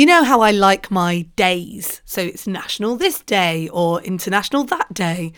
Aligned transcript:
You 0.00 0.06
know 0.06 0.24
how 0.24 0.40
I 0.40 0.50
like 0.50 0.90
my 0.90 1.26
days. 1.36 2.00
So 2.06 2.22
it's 2.22 2.46
national 2.46 2.96
this 2.96 3.20
day 3.20 3.68
or 3.68 4.00
international 4.00 4.64
that 4.64 4.94
day. 4.94 5.34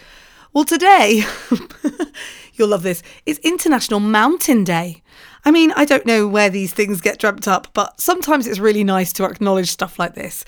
Well, 0.53 0.62
today, 0.62 1.25
you'll 2.54 2.69
love 2.69 2.85
this, 2.85 3.03
it's 3.27 3.40
International 3.40 3.98
Mountain 3.98 4.62
Day. 4.62 5.03
I 5.45 5.51
mean, 5.51 5.72
I 5.72 5.85
don't 5.85 6.06
know 6.06 6.29
where 6.29 6.48
these 6.48 6.72
things 6.72 7.01
get 7.01 7.19
dreamt 7.19 7.48
up, 7.48 7.75
but 7.75 8.01
sometimes 8.01 8.46
it's 8.46 8.61
really 8.61 8.85
nice 8.85 9.12
to 9.14 9.25
acknowledge 9.25 9.69
stuff 9.69 9.98
like 9.98 10.14
this. 10.14 10.45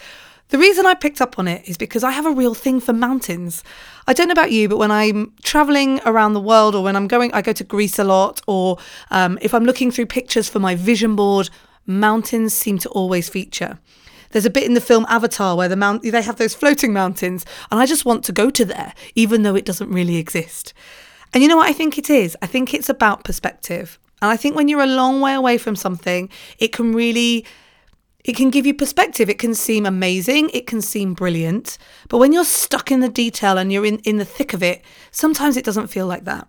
The 0.51 0.59
reason 0.59 0.87
I 0.87 0.95
picked 0.95 1.21
up 1.21 1.37
on 1.37 1.49
it 1.49 1.69
is 1.69 1.77
because 1.77 2.05
I 2.05 2.13
have 2.13 2.27
a 2.27 2.31
real 2.31 2.55
thing 2.55 2.79
for 2.79 2.93
mountains. 2.93 3.65
I 4.07 4.13
don't 4.13 4.29
know 4.29 4.33
about 4.33 4.53
you, 4.53 4.69
but 4.69 4.77
when 4.77 4.93
I'm 4.93 5.33
traveling 5.43 6.01
around 6.07 6.35
the 6.35 6.41
world 6.41 6.77
or 6.77 6.85
when 6.85 6.95
I'm 6.95 7.09
going, 7.09 7.33
I 7.33 7.43
go 7.43 7.53
to 7.53 7.65
Greece 7.65 7.99
a 7.99 8.05
lot, 8.05 8.41
or 8.47 8.79
um, 9.11 9.41
if 9.43 9.53
I'm 9.53 9.65
looking 9.65 9.91
through 9.91 10.07
pictures 10.07 10.49
for 10.49 10.61
my 10.61 10.77
vision 10.77 11.17
board, 11.17 11.51
mountains 11.87 12.55
seem 12.55 12.79
to 12.79 12.89
always 12.91 13.29
feature. 13.29 13.79
There's 14.31 14.47
a 14.47 14.51
bit 14.51 14.65
in 14.65 14.75
the 14.75 14.81
film 14.81 15.07
Avatar 15.09 15.57
where 15.57 15.69
the 15.69 15.77
mount 15.77 16.03
they 16.03 16.23
have 16.23 16.37
those 16.37 16.55
floating 16.55 16.93
mountains, 16.93 17.47
and 17.71 17.81
I 17.81 17.87
just 17.87 18.05
want 18.05 18.25
to 18.25 18.33
go 18.33 18.51
to 18.51 18.65
there, 18.65 18.93
even 19.15 19.43
though 19.43 19.55
it 19.55 19.65
doesn't 19.65 19.91
really 19.91 20.17
exist. 20.17 20.75
And 21.33 21.43
you 21.43 21.49
know 21.49 21.57
what 21.57 21.69
I 21.69 21.73
think 21.73 21.99
it 21.99 22.11
is? 22.11 22.37
I 22.43 22.47
think 22.47 22.75
it's 22.75 22.89
about 22.89 23.25
perspective. 23.25 23.99
And 24.23 24.31
I 24.31 24.37
think 24.37 24.57
when 24.57 24.69
you're 24.69 24.83
a 24.83 24.87
long 24.87 25.21
way 25.21 25.35
away 25.35 25.59
from 25.59 25.77
something, 25.77 26.31
it 26.59 26.73
can 26.73 26.95
really 26.95 27.45
it 28.25 28.37
can 28.37 28.51
give 28.51 28.65
you 28.65 28.73
perspective. 28.73 29.29
It 29.29 29.39
can 29.39 29.55
seem 29.55 29.85
amazing, 29.85 30.51
it 30.55 30.67
can 30.67 30.81
seem 30.81 31.13
brilliant. 31.15 31.77
But 32.09 32.19
when 32.19 32.33
you're 32.33 32.45
stuck 32.45 32.91
in 32.91 33.01
the 33.01 33.09
detail 33.09 33.59
and 33.59 33.71
you're 33.73 33.85
in, 33.85 33.99
in 33.99 34.17
the 34.17 34.25
thick 34.25 34.55
of 34.55 34.63
it, 34.63 34.83
sometimes 35.11 35.57
it 35.57 35.65
doesn't 35.65 35.89
feel 35.89 36.07
like 36.07 36.25
that. 36.25 36.49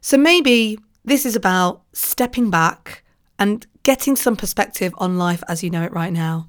So 0.00 0.16
maybe 0.16 0.78
this 1.04 1.26
is 1.26 1.36
about 1.36 1.82
stepping 1.92 2.50
back 2.50 3.04
and 3.38 3.66
getting 3.86 4.16
some 4.16 4.34
perspective 4.34 4.92
on 4.98 5.16
life 5.16 5.44
as 5.46 5.62
you 5.62 5.70
know 5.70 5.84
it 5.84 5.92
right 5.92 6.12
now. 6.12 6.48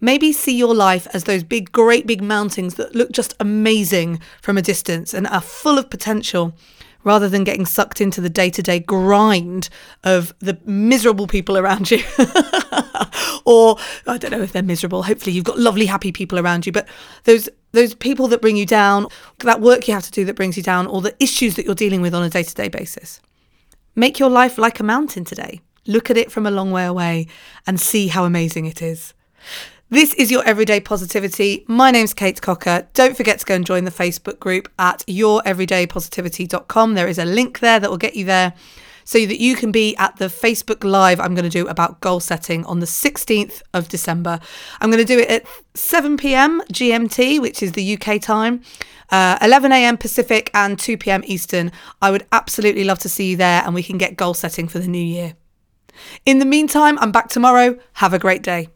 Maybe 0.00 0.32
see 0.32 0.58
your 0.58 0.74
life 0.74 1.06
as 1.14 1.24
those 1.24 1.44
big, 1.44 1.70
great 1.70 2.08
big 2.08 2.20
mountains 2.20 2.74
that 2.74 2.92
look 2.92 3.12
just 3.12 3.36
amazing 3.38 4.20
from 4.40 4.58
a 4.58 4.62
distance 4.62 5.14
and 5.14 5.28
are 5.28 5.40
full 5.40 5.78
of 5.78 5.90
potential 5.90 6.56
rather 7.04 7.28
than 7.28 7.44
getting 7.44 7.66
sucked 7.66 8.00
into 8.00 8.20
the 8.20 8.28
day 8.28 8.50
to 8.50 8.64
day 8.64 8.80
grind 8.80 9.68
of 10.02 10.34
the 10.40 10.58
miserable 10.64 11.28
people 11.28 11.56
around 11.56 11.88
you. 11.88 12.02
or 13.44 13.76
I 14.08 14.18
don't 14.18 14.32
know 14.32 14.42
if 14.42 14.50
they're 14.50 14.60
miserable. 14.60 15.04
Hopefully 15.04 15.36
you've 15.36 15.44
got 15.44 15.60
lovely, 15.60 15.86
happy 15.86 16.10
people 16.10 16.40
around 16.40 16.66
you, 16.66 16.72
but 16.72 16.88
those 17.22 17.48
those 17.70 17.94
people 17.94 18.26
that 18.26 18.42
bring 18.42 18.56
you 18.56 18.66
down, 18.66 19.06
that 19.38 19.60
work 19.60 19.86
you 19.86 19.94
have 19.94 20.02
to 20.02 20.10
do 20.10 20.24
that 20.24 20.34
brings 20.34 20.56
you 20.56 20.64
down, 20.64 20.88
or 20.88 21.00
the 21.00 21.14
issues 21.22 21.54
that 21.54 21.64
you're 21.64 21.76
dealing 21.76 22.02
with 22.02 22.12
on 22.12 22.24
a 22.24 22.28
day 22.28 22.42
to 22.42 22.54
day 22.56 22.68
basis. 22.68 23.20
Make 23.94 24.18
your 24.18 24.30
life 24.30 24.58
like 24.58 24.80
a 24.80 24.82
mountain 24.82 25.24
today. 25.24 25.60
Look 25.86 26.10
at 26.10 26.16
it 26.16 26.30
from 26.30 26.46
a 26.46 26.50
long 26.50 26.70
way 26.70 26.84
away 26.84 27.26
and 27.66 27.80
see 27.80 28.08
how 28.08 28.24
amazing 28.24 28.66
it 28.66 28.80
is. 28.82 29.14
This 29.90 30.14
is 30.14 30.30
your 30.30 30.42
everyday 30.44 30.80
positivity. 30.80 31.64
My 31.68 31.90
name's 31.90 32.14
Kate 32.14 32.40
Cocker. 32.40 32.88
Don't 32.94 33.16
forget 33.16 33.40
to 33.40 33.44
go 33.44 33.54
and 33.54 33.66
join 33.66 33.84
the 33.84 33.90
Facebook 33.90 34.38
group 34.38 34.70
at 34.78 35.04
youreverydaypositivity.com. 35.06 36.94
There 36.94 37.08
is 37.08 37.18
a 37.18 37.26
link 37.26 37.58
there 37.58 37.78
that 37.78 37.90
will 37.90 37.98
get 37.98 38.16
you 38.16 38.24
there 38.24 38.54
so 39.04 39.26
that 39.26 39.38
you 39.38 39.54
can 39.56 39.72
be 39.72 39.96
at 39.96 40.16
the 40.16 40.26
Facebook 40.26 40.84
Live 40.84 41.20
I'm 41.20 41.34
going 41.34 41.44
to 41.44 41.50
do 41.50 41.66
about 41.68 42.00
goal 42.00 42.20
setting 42.20 42.64
on 42.64 42.80
the 42.80 42.86
16th 42.86 43.60
of 43.74 43.88
December. 43.88 44.40
I'm 44.80 44.90
going 44.90 45.04
to 45.04 45.14
do 45.14 45.18
it 45.18 45.28
at 45.28 45.46
7 45.74 46.16
pm 46.16 46.62
GMT, 46.72 47.40
which 47.40 47.62
is 47.62 47.72
the 47.72 47.98
UK 47.98 48.20
time, 48.20 48.62
uh, 49.10 49.36
11 49.42 49.72
am 49.72 49.98
Pacific, 49.98 50.50
and 50.54 50.78
2 50.78 50.96
pm 50.96 51.22
Eastern. 51.26 51.72
I 52.00 52.10
would 52.10 52.26
absolutely 52.32 52.84
love 52.84 53.00
to 53.00 53.08
see 53.08 53.32
you 53.32 53.36
there 53.36 53.62
and 53.64 53.74
we 53.74 53.82
can 53.82 53.98
get 53.98 54.16
goal 54.16 54.34
setting 54.34 54.68
for 54.68 54.78
the 54.78 54.88
new 54.88 55.04
year. 55.04 55.34
In 56.24 56.38
the 56.38 56.44
meantime, 56.44 56.98
I'm 56.98 57.12
back 57.12 57.28
tomorrow. 57.28 57.78
Have 57.94 58.12
a 58.14 58.18
great 58.18 58.42
day. 58.42 58.68